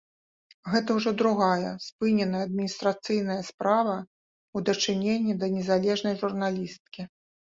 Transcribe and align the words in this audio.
Гэта 0.75 0.93
ўжо 0.99 1.11
другая 1.21 1.73
спыненая 1.87 2.39
адміністрацыйная 2.47 3.35
справа 3.49 3.97
ў 3.99 4.57
дачыненні 4.71 5.37
да 5.45 5.51
незалежнай 5.57 6.17
журналісткі. 6.23 7.01